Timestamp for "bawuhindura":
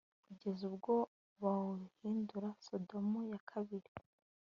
1.43-2.49